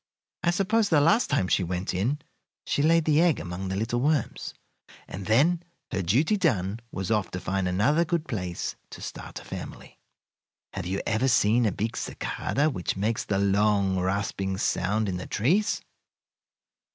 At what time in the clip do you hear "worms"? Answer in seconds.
4.01-4.55